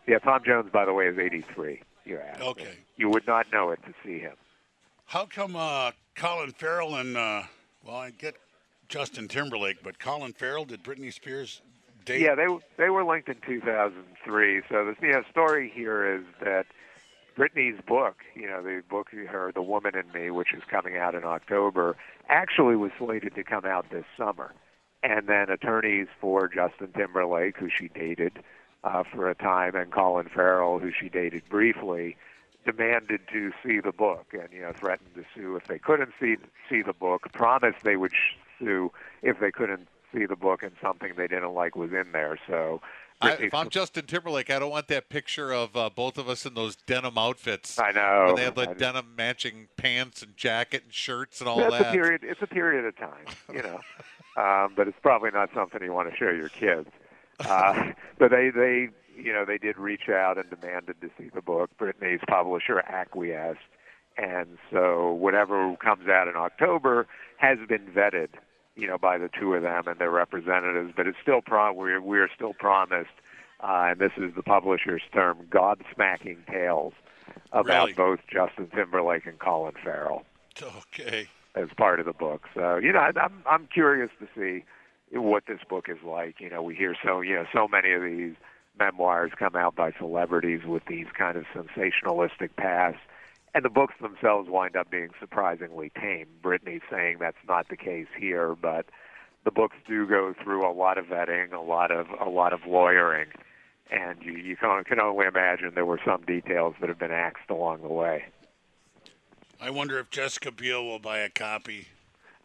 yeah. 0.08 0.20
Tom 0.20 0.41
Jones, 0.46 0.70
by 0.72 0.86
the 0.86 0.93
way, 0.93 1.08
is 1.08 1.17
83. 1.20 1.81
You 2.05 2.17
asked. 2.20 2.41
Okay. 2.41 2.77
You 2.98 3.10
would 3.10 3.27
not 3.27 3.51
know 3.51 3.70
it 3.72 3.79
to 3.86 3.93
see 4.03 4.20
him. 4.20 4.34
How 5.05 5.25
come 5.25 5.55
uh, 5.55 5.91
Colin 6.15 6.51
Farrell 6.51 6.96
and 6.96 7.15
uh, 7.15 7.43
well, 7.86 7.96
I 7.98 8.10
get 8.12 8.36
Justin 8.89 9.27
Timberlake, 9.27 9.84
but 9.84 10.00
Colin 10.00 10.34
Farrell 10.34 10.65
did 10.65 10.84
Britney 10.84 11.13
Spears 11.13 11.62
date? 12.05 12.22
Yeah, 12.22 12.36
they 12.36 12.48
they 12.77 12.89
were 12.89 13.03
linked 13.03 13.29
in 13.29 13.38
2003. 13.46 14.62
So 14.70 14.86
the 14.86 14.96
you 15.05 15.13
know, 15.13 15.24
story 15.29 15.72
here 15.74 16.15
is 16.15 16.24
that 16.43 16.65
Britney's 17.38 17.81
book, 17.81 18.17
you 18.36 18.48
know, 18.48 18.62
the 18.62 18.84
book 18.89 19.10
her 19.12 19.51
The 19.53 19.62
Woman 19.62 19.93
in 19.96 20.12
Me, 20.12 20.31
which 20.31 20.53
is 20.53 20.63
coming 20.70 20.98
out 20.98 21.15
in 21.15 21.24
October, 21.24 21.96
actually 22.29 22.75
was 22.75 22.91
slated 22.98 23.36
to 23.36 23.43
come 23.43 23.65
out 23.65 23.89
this 23.89 24.05
summer. 24.17 24.53
And 25.03 25.27
then 25.27 25.50
attorneys 25.50 26.08
for 26.20 26.48
Justin 26.48 26.91
Timberlake, 26.96 27.58
who 27.58 27.70
she 27.70 27.88
dated 27.88 28.43
uh, 28.84 29.03
for 29.03 29.29
a 29.29 29.36
time, 29.36 29.75
and 29.75 29.91
Colin 29.91 30.29
Farrell, 30.34 30.79
who 30.79 30.91
she 30.91 31.10
dated 31.10 31.43
briefly, 31.50 32.17
demanded 32.65 33.22
to 33.31 33.51
see 33.65 33.79
the 33.79 33.91
book 33.91 34.27
and 34.34 34.48
you 34.51 34.62
know 34.62 34.72
threatened 34.74 35.15
to 35.15 35.24
sue 35.34 35.55
if 35.55 35.65
they 35.65 35.79
couldn't 35.79 36.12
see 36.20 36.38
see 36.70 36.81
the 36.81 36.93
book. 36.93 37.31
Promised 37.34 37.84
they 37.84 37.96
would 37.96 38.13
sue 38.60 38.91
if 39.24 39.39
they 39.39 39.51
couldn't 39.51 39.88
see 40.13 40.25
the 40.25 40.36
book 40.36 40.63
and 40.63 40.72
something 40.82 41.13
they 41.18 41.27
didn't 41.27 41.53
like 41.53 41.75
was 41.75 41.91
in 41.91 42.12
there. 42.12 42.38
So 42.48 42.82
I, 43.22 43.32
if 43.34 43.53
I'm 43.53 43.70
Justin 43.70 44.06
Timberlake, 44.06 44.50
I 44.50 44.60
don't 44.60 44.72
want 44.72 44.88
that 44.88 45.10
picture 45.10 45.51
of 45.53 45.75
uh, 45.75 45.89
both 45.96 46.18
of 46.18 46.27
us 46.27 46.46
in 46.46 46.53
those 46.53 46.75
denim 46.75 47.18
outfits. 47.18 47.80
I 47.80 47.91
know. 47.91 48.25
When 48.27 48.36
they 48.36 48.44
have 48.44 48.56
the 48.56 48.70
I- 48.70 48.74
denim 48.74 49.15
matching 49.15 49.68
pants 49.77 50.22
and 50.24 50.36
jacket 50.36 50.84
and 50.86 50.94
shirts 50.94 51.39
and 51.39 51.48
all 51.48 51.58
That's 51.58 51.77
that. 51.77 51.89
a 51.89 51.91
period. 51.91 52.22
It's 52.24 52.41
a 52.41 52.48
period 52.48 52.86
of 52.86 52.98
time, 52.98 53.25
you 53.53 53.62
know. 53.62 53.80
um, 54.41 54.74
but 54.75 54.88
it's 54.88 54.98
probably 55.01 55.32
not 55.32 55.50
something 55.53 55.82
you 55.84 55.94
want 55.94 56.10
to 56.10 56.15
show 56.15 56.32
your 56.32 56.50
kids. 56.50 56.89
Uh, 57.39 57.91
but 58.20 58.32
they, 58.32 58.50
they, 58.50 58.89
you 59.15 59.34
know, 59.34 59.46
they 59.46 59.58
did 59.58 59.77
reach 59.77 60.10
out 60.10 60.38
and 60.38 60.50
demanded 60.50 61.00
to 61.01 61.10
see 61.18 61.30
the 61.34 61.41
book. 61.41 61.70
Britney's 61.80 62.22
publisher 62.27 62.80
acquiesced, 62.80 63.60
and 64.18 64.58
so 64.72 65.13
whatever 65.13 65.75
comes 65.77 66.08
out 66.08 66.27
in 66.27 66.36
October 66.36 67.08
has 67.38 67.60
been 67.68 67.86
vetted, 67.96 68.30
you 68.75 68.88
know, 68.88 68.98
by 68.98 69.18
the 69.18 69.30
two 69.30 69.54
of 69.54 69.62
them 69.63 69.88
and 69.88 70.00
their 70.00 70.12
representatives. 70.12 70.94
But 70.96 71.08
it's 71.08 71.18
still 71.22 71.42
pro- 71.42 71.74
we're 71.74 72.01
we're 72.01 72.30
still 72.34 72.54
promised, 72.54 73.10
uh, 73.62 73.88
and 73.92 74.00
this 74.00 74.13
is 74.18 74.34
the 74.36 74.44
publisher's 74.44 75.01
term, 75.13 75.40
God-smacking 75.50 76.44
tales 76.50 76.94
about 77.51 77.88
Really? 77.88 77.94
both 77.94 78.20
Justin 78.32 78.68
Timberlake 78.74 79.25
and 79.25 79.40
Colin 79.40 79.74
Farrell 79.84 80.24
Okay. 80.62 81.28
as 81.56 81.70
part 81.78 82.00
of 82.00 82.06
the 82.06 82.13
book. 82.13 82.48
So 82.54 82.78
you 82.78 82.92
know, 82.94 83.00
I- 83.00 83.20
I'm 83.20 83.44
I'm 83.46 83.68
curious 83.68 84.10
to 84.20 84.28
see 84.36 84.63
what 85.18 85.46
this 85.48 85.60
book 85.70 85.90
is 85.90 86.01
like. 86.06 86.40
You 86.40 86.50
know, 86.50 86.62
we 86.63 86.75
hear 86.75 86.96
so 87.04 87.22
you 87.22 87.36
know 87.36 87.46
so 87.54 87.68
many 87.68 87.92
of 87.92 88.01
these 88.01 88.36
memoirs 88.80 89.32
come 89.38 89.56
out 89.56 89.75
by 89.75 89.92
celebrities 89.98 90.62
with 90.66 90.84
these 90.86 91.08
kind 91.18 91.38
of 91.38 91.44
sensationalistic 91.54 92.56
pasts, 92.56 93.01
and 93.53 93.65
the 93.65 93.70
books 93.70 93.96
themselves 94.01 94.50
wind 94.50 94.75
up 94.75 94.89
being 94.89 95.10
surprisingly 95.20 95.91
tame. 96.00 96.27
Britney's 96.43 96.81
saying 96.89 97.17
that's 97.20 97.38
not 97.48 97.70
the 97.70 97.77
case 97.77 98.08
here, 98.17 98.55
but 98.55 98.86
the 99.43 99.51
books 99.51 99.75
do 99.88 100.08
go 100.08 100.34
through 100.43 100.70
a 100.70 100.72
lot 100.72 100.98
of 100.98 101.05
vetting, 101.05 101.53
a 101.53 101.60
lot 101.60 101.91
of 101.91 102.08
a 102.20 102.29
lot 102.29 102.53
of 102.53 102.65
lawyering. 102.65 103.27
And 103.89 104.22
you, 104.22 104.34
you 104.34 104.55
can, 104.55 104.84
can 104.86 105.01
only 105.01 105.25
imagine 105.25 105.72
there 105.75 105.86
were 105.86 106.00
some 106.05 106.22
details 106.22 106.75
that 106.79 106.88
have 106.88 107.00
been 107.00 107.12
axed 107.12 107.50
along 107.50 107.81
the 107.81 107.89
way. 107.89 108.24
I 109.60 109.70
wonder 109.70 110.00
if 110.00 110.10
Jessica 110.10 110.50
Biel 110.51 110.86
will 110.86 111.00
buy 111.00 111.20
a 111.20 111.29
copy. 111.29 111.88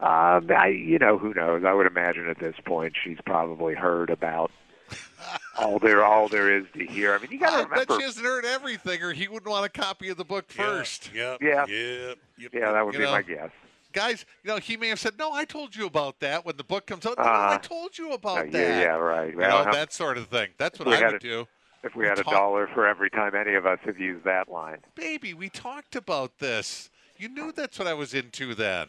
Um, 0.01 0.51
I, 0.51 0.69
you 0.77 0.99
know, 0.99 1.19
who 1.19 1.33
knows? 1.33 1.63
I 1.65 1.73
would 1.73 1.87
imagine 1.87 2.29
at 2.29 2.39
this 2.41 2.57
point 2.65 2.95
she's 3.03 3.19
probably 3.25 3.75
heard 3.75 4.11
about 4.11 4.51
all 5.59 5.79
there 5.79 6.05
all 6.05 6.29
there 6.29 6.55
is 6.57 6.65
to 6.75 6.85
hear. 6.87 7.15
I 7.15 7.19
mean, 7.19 7.31
you 7.31 7.39
got 7.39 7.53
I 7.53 7.63
to 7.63 7.69
bet 7.69 7.71
remember. 7.89 7.97
she 7.99 8.03
hasn't 8.05 8.27
heard 8.27 8.45
everything, 8.45 9.03
or 9.03 9.13
he 9.13 9.29
wouldn't 9.29 9.51
want 9.51 9.65
a 9.65 9.69
copy 9.69 10.09
of 10.09 10.17
the 10.17 10.25
book 10.25 10.51
first. 10.51 11.11
Yep. 11.15 11.43
Yeah. 11.43 11.67
Yep. 11.67 12.19
yep. 12.39 12.51
Yeah, 12.53 12.73
that 12.73 12.85
would 12.85 12.95
You 12.95 13.01
be 13.01 13.05
know, 13.07 13.13
my 13.13 13.23
guess. 13.23 13.51
Guys, 13.93 14.27
you 14.45 14.51
know, 14.51 14.59
he 14.59 14.77
may 14.77 14.89
have 14.89 15.01
said, 15.01 15.19
"No, 15.19 15.33
I 15.33 15.45
told 15.47 15.75
you 15.75 15.87
about 15.87 16.21
that 16.21 16.45
when 16.45 16.57
the 16.57 16.65
book 16.65 16.87
comes 16.87 17.07
out." 17.07 17.17
No, 17.19 17.25
Uh, 17.25 17.49
I 17.53 17.59
told 17.59 17.97
you 17.97 18.13
about 18.13 18.39
Uh, 18.39 18.43
that. 18.43 18.53
yeah, 18.53 18.81
yeah, 18.81 18.87
right. 18.97 19.33
You 19.33 19.39
Well, 19.39 19.65
know, 19.65 19.73
that 19.73 19.93
sort 19.93 20.19
of 20.19 20.29
thing. 20.29 20.51
That's 20.59 20.79
what 20.79 20.87
We 20.89 20.95
I 20.95 20.99
had 20.99 21.07
would 21.07 21.15
it- 21.17 21.23
do. 21.23 21.49
if 21.83 21.95
we 21.97 22.05
had 22.07 22.19
a 22.19 22.25
dollar 22.25 22.67
for 22.75 22.87
every 22.87 23.09
time 23.09 23.35
any 23.35 23.55
of 23.55 23.65
us 23.65 23.79
have 23.85 23.99
used 23.99 24.25
that 24.25 24.49
line. 24.51 24.79
Baby, 24.97 25.33
we 25.35 25.49
talked 25.49 25.97
about 25.97 26.39
this. 26.41 26.91
You 27.17 27.29
knew 27.31 27.53
that's 27.53 27.79
what 27.79 27.89
I 27.89 27.95
was 27.95 28.13
into 28.13 28.55
then. 28.55 28.89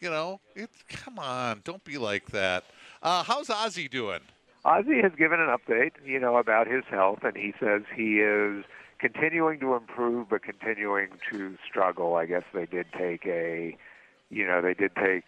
You 0.00 0.08
know, 0.10 0.40
it, 0.54 0.70
come 0.88 1.18
on, 1.18 1.60
don't 1.64 1.82
be 1.84 1.98
like 1.98 2.26
that. 2.26 2.64
Uh, 3.02 3.24
how's 3.24 3.48
Ozzy 3.48 3.90
doing? 3.90 4.20
Ozzy 4.68 5.02
has 5.02 5.12
given 5.16 5.40
an 5.40 5.48
update, 5.48 5.92
you 6.04 6.20
know, 6.20 6.36
about 6.36 6.66
his 6.66 6.84
health, 6.90 7.20
and 7.22 7.34
he 7.34 7.54
says 7.58 7.82
he 7.96 8.20
is 8.20 8.66
continuing 8.98 9.58
to 9.60 9.74
improve, 9.74 10.28
but 10.28 10.42
continuing 10.42 11.08
to 11.30 11.56
struggle. 11.66 12.16
I 12.16 12.26
guess 12.26 12.42
they 12.52 12.66
did 12.66 12.86
take 12.92 13.24
a, 13.24 13.74
you 14.28 14.46
know, 14.46 14.60
they 14.60 14.74
did 14.74 14.94
take 14.94 15.24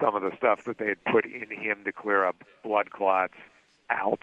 some 0.00 0.14
of 0.14 0.22
the 0.22 0.34
stuff 0.34 0.64
that 0.64 0.78
they 0.78 0.86
had 0.86 1.04
put 1.04 1.26
in 1.26 1.50
him 1.50 1.84
to 1.84 1.92
clear 1.92 2.24
up 2.24 2.36
blood 2.62 2.90
clots 2.90 3.34
out. 3.90 4.22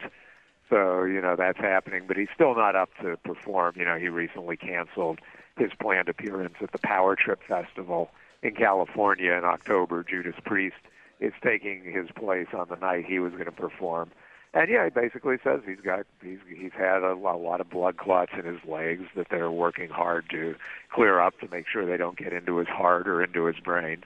So, 0.71 1.03
you 1.03 1.21
know, 1.21 1.35
that's 1.35 1.59
happening, 1.59 2.05
but 2.07 2.17
he's 2.17 2.29
still 2.33 2.55
not 2.55 2.75
up 2.75 2.89
to 3.03 3.17
perform. 3.17 3.75
You 3.75 3.85
know, 3.85 3.99
he 3.99 4.07
recently 4.07 4.57
canceled 4.57 5.19
his 5.55 5.69
planned 5.79 6.09
appearance 6.09 6.55
at 6.61 6.71
the 6.71 6.79
Power 6.79 7.15
Trip 7.15 7.41
Festival 7.47 8.09
in 8.41 8.55
California 8.55 9.33
in 9.33 9.43
October. 9.43 10.03
Judas 10.03 10.35
Priest 10.43 10.77
is 11.19 11.33
taking 11.43 11.83
his 11.83 12.09
place 12.09 12.47
on 12.57 12.69
the 12.69 12.77
night 12.77 13.05
he 13.05 13.19
was 13.19 13.33
going 13.33 13.45
to 13.45 13.51
perform. 13.51 14.09
And 14.53 14.69
yeah, 14.69 14.83
he 14.83 14.89
basically 14.89 15.37
says 15.43 15.61
he's 15.65 15.79
got 15.83 16.05
he's 16.21 16.39
he's 16.49 16.73
had 16.77 17.03
a, 17.03 17.13
a 17.13 17.37
lot 17.37 17.61
of 17.61 17.69
blood 17.69 17.97
clots 17.97 18.33
in 18.37 18.45
his 18.45 18.59
legs 18.67 19.03
that 19.15 19.27
they're 19.29 19.51
working 19.51 19.89
hard 19.89 20.25
to 20.31 20.55
clear 20.93 21.21
up 21.21 21.39
to 21.39 21.47
make 21.49 21.65
sure 21.71 21.85
they 21.85 21.97
don't 21.97 22.17
get 22.17 22.33
into 22.33 22.57
his 22.57 22.67
heart 22.67 23.07
or 23.07 23.23
into 23.23 23.45
his 23.45 23.55
brain. 23.63 24.03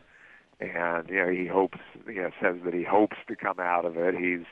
And 0.59 1.09
you 1.09 1.15
know, 1.15 1.29
he 1.29 1.47
hopes 1.47 1.79
you 2.07 2.21
know 2.21 2.29
says 2.39 2.57
that 2.63 2.75
he 2.75 2.83
hopes 2.83 3.17
to 3.27 3.35
come 3.35 3.59
out 3.59 3.85
of 3.85 3.97
it. 3.97 4.13
He's 4.15 4.45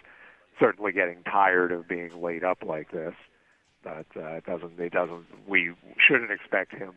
certainly 0.60 0.92
getting 0.92 1.22
tired 1.24 1.72
of 1.72 1.88
being 1.88 2.22
laid 2.22 2.44
up 2.44 2.64
like 2.66 2.92
this. 2.92 3.14
But 3.84 4.08
uh, 4.16 4.38
it 4.38 4.46
doesn't 4.46 4.80
it 4.80 4.94
doesn't 4.94 5.26
we 5.48 5.74
shouldn't 6.00 6.32
expect 6.32 6.72
him 6.72 6.94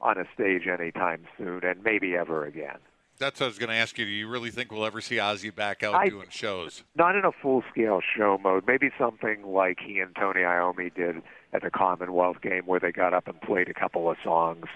on 0.00 0.16
a 0.16 0.24
stage 0.32 0.66
anytime 0.66 1.26
soon 1.36 1.60
and 1.64 1.82
maybe 1.82 2.16
ever 2.16 2.46
again. 2.46 2.78
That's 3.18 3.40
what 3.40 3.46
I 3.46 3.48
was 3.48 3.58
going 3.58 3.70
to 3.70 3.74
ask 3.76 3.98
you. 3.98 4.04
Do 4.04 4.10
you 4.10 4.28
really 4.28 4.50
think 4.50 4.70
we'll 4.70 4.86
ever 4.86 5.00
see 5.00 5.16
Ozzy 5.16 5.52
back 5.54 5.82
out 5.82 5.94
I- 5.94 6.08
doing 6.08 6.28
shows? 6.30 6.84
not 6.94 7.16
in 7.16 7.24
a 7.24 7.32
full 7.32 7.64
scale 7.70 8.00
show 8.16 8.38
mode. 8.38 8.64
Maybe 8.66 8.90
something 8.98 9.42
like 9.44 9.78
he 9.80 9.98
and 10.00 10.14
Tony 10.14 10.40
Iommi 10.40 10.94
did 10.94 11.22
at 11.52 11.62
the 11.62 11.70
Commonwealth 11.70 12.40
game, 12.42 12.62
where 12.66 12.78
they 12.78 12.92
got 12.92 13.14
up 13.14 13.26
and 13.26 13.40
played 13.40 13.68
a 13.68 13.74
couple 13.74 14.08
of 14.10 14.16
songs. 14.22 14.66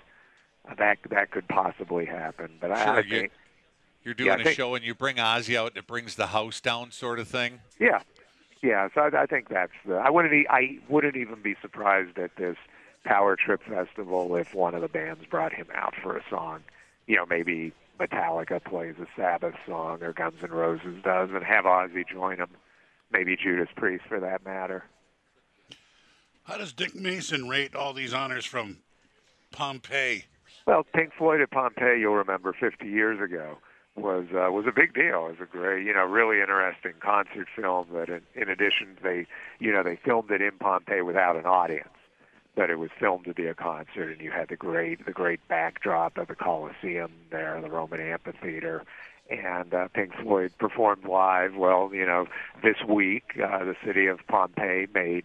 That 0.79 0.99
that 1.11 1.31
could 1.33 1.47
possibly 1.49 2.05
happen, 2.07 2.51
but 2.61 2.71
I, 2.73 2.85
Sure, 2.85 2.95
I 2.95 3.01
you- 3.01 3.21
think 3.21 3.33
You're 4.05 4.15
doing 4.15 4.29
Yeah, 4.29 4.37
I 4.37 4.41
a 4.41 4.45
think- 4.45 4.57
show 4.57 4.75
and 4.75 4.85
you 4.85 4.95
bring 4.95 5.17
Ozzy 5.17 5.57
out 5.57 5.69
and 5.69 5.77
it 5.77 5.87
brings 5.87 6.17
the 6.17 6.29
house 6.29 6.61
down, 6.61 6.91
sort 6.91 7.19
of 7.21 7.29
thing. 7.29 7.61
yeah, 7.79 8.01
yeah. 8.63 8.89
So 8.95 9.03
I, 9.03 9.23
I 9.23 9.27
think 9.27 9.49
that's 9.49 9.73
the. 9.87 9.95
I 9.97 10.11
wouldn't. 10.11 10.47
I 10.51 10.79
wouldn't 10.89 11.17
even 11.17 11.41
be 11.43 11.55
surprised 11.63 12.19
at 12.19 12.35
this 12.37 12.57
Power 13.05 13.37
Trip 13.37 13.63
Festival 13.63 14.35
if 14.37 14.55
one 14.55 14.75
of 14.75 14.81
the 14.83 14.89
bands 14.89 15.25
brought 15.27 15.53
him 15.53 15.67
out 15.75 15.95
for 16.03 16.17
a 16.17 16.23
song. 16.31 16.61
You 17.07 17.17
know, 17.17 17.27
maybe 17.27 17.73
Metallica 17.99 18.63
plays 18.63 18.95
a 19.01 19.07
Sabbath 19.17 19.55
song 19.67 20.03
or 20.03 20.13
Guns 20.13 20.43
N' 20.43 20.51
Roses 20.51 21.03
does, 21.05 21.31
and 21.33 21.45
have 21.45 21.65
Ozzy 21.65 22.07
join 22.09 22.39
them. 22.39 22.51
Maybe 23.13 23.37
Judas 23.37 23.69
Priest 23.77 24.05
for 24.09 24.21
that 24.21 24.45
matter. 24.45 24.85
How 26.45 26.57
does 26.57 26.77
Nick 26.79 26.95
Mason 26.95 27.49
rate 27.49 27.75
all 27.75 27.93
these 27.93 28.13
honors 28.15 28.45
from 28.45 28.79
Pompeii? 29.53 30.25
Well, 30.67 30.85
Pink 30.95 31.13
Floyd 31.17 31.41
at 31.41 31.51
Pompeii, 31.51 32.01
you'll 32.01 32.15
remember 32.15 32.53
50 32.53 32.87
years 32.87 33.21
ago, 33.21 33.59
was 33.97 34.27
uh, 34.33 34.51
was 34.51 34.67
a 34.67 34.73
big 34.73 34.95
deal. 34.95 35.27
It 35.27 35.39
was 35.39 35.41
a 35.43 35.47
great, 35.47 35.85
you 35.85 35.93
know, 35.93 36.05
really 36.05 36.41
interesting 36.41 36.95
concert 37.01 37.49
film. 37.55 37.87
That, 37.93 38.09
in, 38.09 38.23
in 38.35 38.49
addition, 38.49 38.97
they, 39.03 39.27
you 39.59 39.73
know, 39.73 39.83
they 39.83 39.97
filmed 39.97 40.31
it 40.31 40.41
in 40.41 40.53
Pompeii 40.59 41.03
without 41.03 41.37
an 41.37 41.47
audience, 41.47 41.89
but 42.55 42.71
it 42.71 42.79
was 42.79 42.91
filmed 42.99 43.25
to 43.25 43.35
be 43.35 43.47
a 43.47 43.55
concert, 43.55 44.11
and 44.11 44.21
you 44.21 44.31
had 44.31 44.49
the 44.49 44.57
great, 44.57 45.05
the 45.07 45.13
great 45.13 45.41
backdrop 45.49 46.19
of 46.19 46.29
the 46.29 46.35
Colosseum 46.35 47.13
there, 47.31 47.59
the 47.61 47.71
Roman 47.71 48.01
amphitheater. 48.01 48.85
And 49.31 49.73
uh, 49.73 49.89
Pink 49.95 50.13
Floyd 50.21 50.53
performed 50.59 51.05
live. 51.05 51.55
Well, 51.57 51.91
you 51.95 52.05
know, 52.05 52.27
this 52.63 52.77
week, 52.87 53.25
uh, 53.43 53.65
the 53.65 53.77
city 53.85 54.07
of 54.07 54.19
Pompeii 54.29 54.87
made 54.93 55.25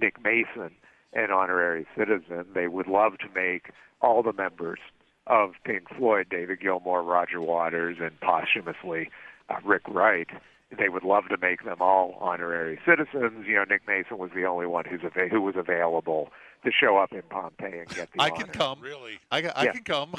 Nick 0.00 0.22
Mason 0.22 0.72
an 1.14 1.30
honorary 1.30 1.86
citizen. 1.96 2.44
They 2.54 2.68
would 2.68 2.88
love 2.88 3.18
to 3.18 3.26
make 3.34 3.70
all 4.02 4.22
the 4.22 4.32
members 4.32 4.80
of 5.26 5.52
Pink 5.64 5.88
Floyd, 5.96 6.26
David 6.30 6.60
Gilmour, 6.60 7.02
Roger 7.02 7.40
Waters, 7.40 7.96
and 8.00 8.20
posthumously 8.20 9.10
uh, 9.48 9.56
Rick 9.64 9.88
Wright, 9.88 10.28
they 10.76 10.88
would 10.88 11.04
love 11.04 11.24
to 11.30 11.38
make 11.38 11.64
them 11.64 11.78
all 11.80 12.16
honorary 12.20 12.78
citizens. 12.84 13.46
You 13.46 13.54
know, 13.54 13.64
Nick 13.68 13.86
Mason 13.86 14.18
was 14.18 14.30
the 14.34 14.44
only 14.44 14.66
one 14.66 14.84
who's 14.84 15.00
ava- 15.04 15.28
who 15.28 15.40
was 15.40 15.54
available 15.56 16.30
to 16.64 16.70
show 16.72 16.96
up 16.98 17.12
in 17.12 17.22
Pompeii 17.22 17.78
and 17.80 17.88
get 17.88 18.10
the 18.12 18.20
I 18.20 18.30
honor. 18.30 18.44
can 18.44 18.46
come. 18.48 18.80
Really? 18.80 19.18
I, 19.30 19.38
I 19.54 19.64
Yeah. 19.64 19.72
can 19.72 19.84
come. 19.84 20.14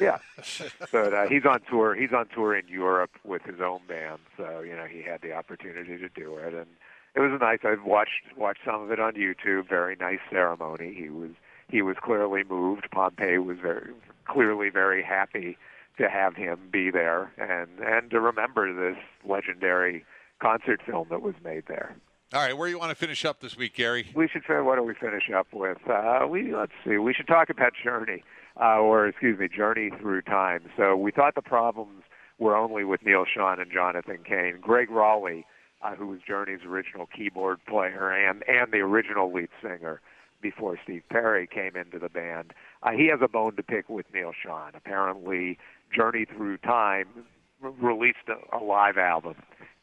Yeah, 0.00 0.16
but 0.92 1.12
uh, 1.12 1.26
he's 1.28 1.44
on 1.44 1.60
tour. 1.68 1.94
He's 1.94 2.12
on 2.14 2.26
tour 2.34 2.56
in 2.56 2.66
Europe 2.68 3.10
with 3.22 3.42
his 3.42 3.60
own 3.60 3.80
band, 3.86 4.20
so 4.36 4.60
you 4.60 4.74
know 4.74 4.86
he 4.86 5.02
had 5.02 5.20
the 5.20 5.32
opportunity 5.34 5.98
to 5.98 6.08
do 6.08 6.36
it, 6.38 6.54
and 6.54 6.66
it 7.14 7.20
was 7.20 7.38
nice. 7.38 7.58
I 7.64 7.74
watched 7.84 8.34
watched 8.36 8.60
some 8.64 8.80
of 8.82 8.90
it 8.90 8.98
on 8.98 9.12
YouTube. 9.12 9.68
Very 9.68 9.96
nice 9.96 10.20
ceremony. 10.30 10.94
He 10.94 11.10
was 11.10 11.32
he 11.68 11.82
was 11.82 11.96
clearly 12.02 12.44
moved. 12.48 12.88
Pompeii 12.90 13.36
was 13.38 13.58
very 13.60 13.90
clearly 14.26 14.70
very 14.70 15.02
happy 15.02 15.58
to 15.98 16.08
have 16.08 16.34
him 16.34 16.58
be 16.72 16.90
there 16.90 17.30
and 17.36 17.68
and 17.86 18.10
to 18.10 18.20
remember 18.20 18.72
this 18.72 18.96
legendary 19.28 20.02
concert 20.40 20.80
film 20.86 21.08
that 21.10 21.20
was 21.20 21.34
made 21.44 21.64
there. 21.68 21.94
All 22.32 22.40
right, 22.40 22.56
where 22.56 22.68
do 22.68 22.70
you 22.70 22.78
want 22.78 22.90
to 22.90 22.94
finish 22.96 23.24
up 23.24 23.40
this 23.40 23.56
week, 23.56 23.74
Gary? 23.74 24.06
We 24.14 24.28
should 24.28 24.44
what 24.64 24.76
do 24.76 24.84
we 24.84 24.94
finish 24.94 25.28
up 25.36 25.48
with? 25.52 25.78
Uh, 25.88 26.28
we 26.28 26.54
let's 26.54 26.70
see. 26.86 26.96
We 26.96 27.12
should 27.12 27.26
talk 27.26 27.50
about 27.50 27.72
Journey, 27.82 28.22
uh, 28.60 28.78
or 28.78 29.08
excuse 29.08 29.36
me, 29.36 29.48
Journey 29.48 29.90
Through 30.00 30.22
Time. 30.22 30.70
So 30.76 30.96
we 30.96 31.10
thought 31.10 31.34
the 31.34 31.42
problems 31.42 32.04
were 32.38 32.56
only 32.56 32.84
with 32.84 33.04
Neal 33.04 33.24
Schon 33.24 33.60
and 33.60 33.72
Jonathan 33.72 34.18
Cain. 34.24 34.58
Greg 34.60 34.90
Rolie, 34.90 35.42
uh, 35.82 35.96
who 35.96 36.06
was 36.06 36.20
Journey's 36.24 36.60
original 36.64 37.06
keyboard 37.06 37.58
player 37.66 38.12
and 38.12 38.44
and 38.46 38.70
the 38.72 38.78
original 38.78 39.32
lead 39.32 39.48
singer 39.60 40.00
before 40.40 40.78
Steve 40.84 41.02
Perry 41.10 41.48
came 41.48 41.74
into 41.74 41.98
the 41.98 42.08
band, 42.08 42.52
uh, 42.84 42.92
he 42.92 43.08
has 43.08 43.18
a 43.20 43.28
bone 43.28 43.56
to 43.56 43.62
pick 43.64 43.88
with 43.88 44.06
Neal 44.14 44.30
Schon. 44.46 44.76
Apparently, 44.76 45.58
Journey 45.92 46.26
Through 46.26 46.58
Time 46.58 47.08
r- 47.60 47.70
released 47.70 48.28
a, 48.28 48.56
a 48.56 48.62
live 48.62 48.98
album 48.98 49.34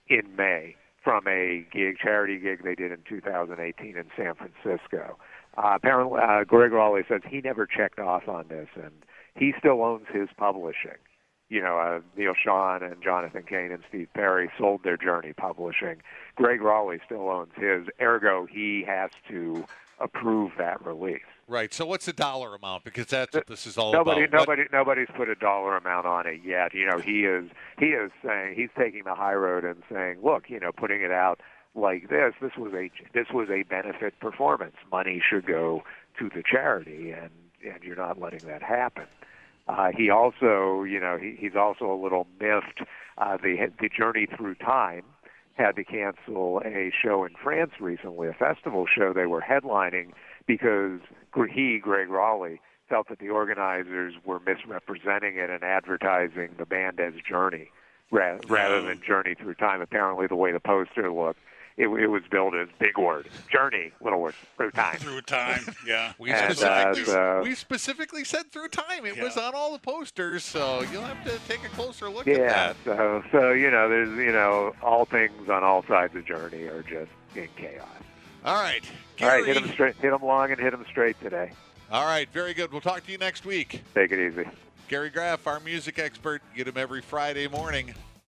in 0.08 0.34
May 0.38 0.78
from 1.08 1.26
a 1.26 1.66
gig, 1.72 1.96
charity 2.04 2.38
gig 2.38 2.66
they 2.66 2.76
did 2.76 2.92
in 2.92 2.98
2018 3.08 3.96
in 3.96 4.04
San 4.18 4.34
Francisco. 4.36 5.18
Uh, 5.58 5.72
apparently, 5.74 6.20
uh, 6.22 6.44
Greg 6.44 6.72
Rolie 6.74 7.08
says 7.08 7.22
he 7.30 7.40
never 7.40 7.66
checked 7.66 7.98
off 7.98 8.28
on 8.28 8.50
this, 8.50 8.68
and 8.76 8.92
he 9.34 9.54
still 9.58 9.82
owns 9.86 10.06
his 10.12 10.28
publishing. 10.36 11.00
you 11.48 11.62
know, 11.62 11.78
uh, 11.78 12.02
Neal 12.18 12.34
Schon 12.34 12.84
and 12.84 13.02
Jonathan 13.02 13.44
Cain 13.48 13.72
and 13.72 13.84
Steve 13.88 14.10
Perry 14.14 14.52
sold 14.58 14.84
their 14.84 14.98
Journey 14.98 15.32
Publishing. 15.32 16.02
Greg 16.36 16.60
Rolie 16.60 17.00
still 17.06 17.30
owns 17.30 17.54
his. 17.56 17.88
Ergo, 18.02 18.46
he 18.46 18.84
has 18.86 19.12
to 19.30 19.64
approve 20.02 20.52
that 20.58 20.86
release. 20.86 21.22
Right. 21.48 21.74
So 21.74 21.86
what's 21.86 22.06
the 22.06 22.14
dollar 22.14 22.56
amount? 22.56 22.84
Because 22.84 23.06
that's 23.06 23.34
what 23.34 23.48
this 23.48 23.66
is 23.66 23.78
all 23.78 23.94
nobody, 23.94 24.24
about. 24.24 24.40
Nobody, 24.40 24.64
nobody's 24.74 25.08
put 25.16 25.30
a 25.30 25.36
dollar 25.36 25.78
amount 25.78 26.06
on 26.06 26.28
it 26.28 26.42
yet. 26.44 26.74
You 26.74 26.86
know, 26.86 26.98
he 26.98 27.24
is 27.24 27.50
he 27.80 27.88
is 27.88 28.12
saying 28.26 28.56
he's 28.56 28.70
taking 28.78 29.06
the 29.06 29.16
high 29.16 29.34
road 29.34 29.64
and 29.64 29.82
saying, 29.90 30.20
look, 30.22 30.50
you 30.50 30.60
know, 30.60 30.72
putting 30.74 31.02
it 31.02 31.12
out 31.12 31.40
like 31.74 32.10
this, 32.10 32.34
this 32.42 32.52
was 32.58 32.74
a 32.74 32.90
this 33.14 33.28
was 33.34 33.50
a 33.50 33.64
benefit 33.64 34.20
performance. 34.20 34.76
Money 34.92 35.22
should 35.26 35.46
go 35.46 35.84
to 36.20 36.30
the 36.36 36.44
charity, 36.44 37.12
and 37.12 37.30
and 37.64 37.82
you're 37.82 37.96
not 37.96 38.20
letting 38.20 38.46
that 38.48 38.62
happen. 38.62 39.06
Uh, 39.70 39.90
he 39.96 40.10
also, 40.10 40.84
you 40.84 41.00
know, 41.00 41.18
he, 41.18 41.36
he's 41.40 41.56
also 41.56 41.92
a 41.92 42.00
little 42.02 42.28
miffed. 42.42 42.82
Uh, 43.18 43.38
the 43.38 43.72
the 43.80 43.90
journey 43.90 44.28
through 44.36 44.56
time 44.56 45.04
had 45.54 45.76
to 45.76 45.84
cancel 45.84 46.62
a 46.66 46.92
show 47.02 47.24
in 47.24 47.34
France 47.42 47.72
recently, 47.80 48.28
a 48.28 48.34
festival 48.34 48.86
show 48.86 49.14
they 49.14 49.26
were 49.26 49.42
headlining 49.42 50.12
because 50.46 51.00
he, 51.46 51.78
Greg 51.80 52.08
Rolie, 52.10 52.60
felt 52.90 53.10
that 53.10 53.20
the 53.20 53.30
organizers 53.30 54.14
were 54.26 54.40
misrepresenting 54.40 55.38
it 55.38 55.50
and 55.50 55.64
advertising 55.64 56.50
the 56.58 56.66
band 56.66 57.00
as 57.00 57.14
Journey 57.28 57.70
rather, 58.12 58.40
rather 58.48 58.82
than 58.82 59.02
Journey 59.06 59.36
Through 59.36 59.56
Time. 59.56 59.82
Apparently, 59.82 60.26
the 60.28 60.36
way 60.38 60.52
the 60.54 60.60
poster 60.62 61.12
looked, 61.12 61.40
it, 61.76 61.88
it 61.90 62.08
was 62.08 62.24
billed 62.32 62.56
as 62.56 62.70
big 62.80 62.98
word, 62.98 63.28
journey, 63.52 63.92
little 64.02 64.20
word, 64.20 64.34
through 64.56 64.72
time. 64.72 64.96
through 64.98 65.22
time, 65.22 65.60
yeah. 65.86 66.14
We 66.18 66.32
And, 66.34 66.56
specifically, 66.58 67.02
uh, 67.04 67.06
so- 67.06 67.42
we 67.44 67.54
specifically 67.56 68.24
said 68.24 68.52
through 68.52 68.70
time. 68.70 69.06
It 69.06 69.18
Yeah. 69.18 69.24
was 69.26 69.38
on 69.38 69.54
all 69.54 69.74
the 69.74 69.80
posters, 69.80 70.44
so 70.44 70.82
you'll 70.92 71.04
have 71.04 71.24
to 71.26 71.38
take 71.48 71.64
a 71.66 71.70
closer 71.76 72.10
look 72.10 72.28
at 72.28 72.36
Yeah, 72.36 72.48
that. 72.48 72.76
so 72.86 73.24
so 73.32 73.52
you 73.52 73.70
know, 73.70 73.90
there's 73.90 74.10
you 74.18 74.32
know, 74.32 74.74
all 74.82 75.06
things 75.06 75.50
on 75.50 75.64
all 75.64 75.84
sides 75.88 76.16
of 76.16 76.26
Journey 76.26 76.64
are 76.64 76.82
just 76.84 77.12
in 77.36 77.48
chaos. 77.58 77.86
All 78.48 78.56
right. 78.56 78.82
All 79.22 79.28
right, 79.28 79.46
hit 79.46 79.58
him 79.58 79.70
straight, 79.74 79.96
hit 79.98 80.14
him 80.14 80.22
long, 80.24 80.52
and 80.52 80.60
hit 80.60 80.74
him 80.74 80.86
straight 80.90 81.20
today. 81.20 81.52
All 81.92 82.06
right, 82.06 82.30
very 82.32 82.54
good. 82.54 82.72
We'll 82.72 82.80
talk 82.80 83.06
to 83.06 83.12
you 83.12 83.18
next 83.18 83.46
week. 83.46 83.82
Take 83.94 84.14
it 84.14 84.26
easy. 84.26 84.48
Gary 84.88 85.10
Graff, 85.10 85.48
our 85.48 85.60
music 85.60 86.00
expert. 86.00 86.42
Get 86.56 86.66
him 86.66 86.78
every 86.78 87.02
Friday 87.02 87.50
morning. 87.50 87.94